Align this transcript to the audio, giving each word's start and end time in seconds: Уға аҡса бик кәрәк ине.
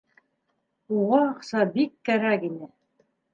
Уға 0.99 1.19
аҡса 1.25 1.67
бик 1.75 1.93
кәрәк 2.09 2.49
ине. 2.49 2.73